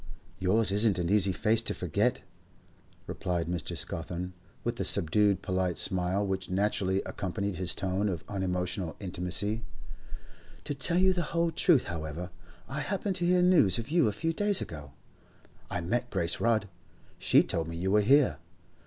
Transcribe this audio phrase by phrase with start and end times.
[0.39, 2.21] 'Yours isn't an easy face to forget,'
[3.05, 3.77] replied Mr.
[3.77, 9.63] Scawthorne, with the subdued polite smile which naturally accompanied his tone of unemotional intimacy.
[10.63, 12.31] 'To tell you the whole truth, however,
[12.67, 14.93] I happened to hear news of you a few days ago.
[15.69, 16.67] I met Grace Rudd;
[17.19, 18.39] she told me you were here.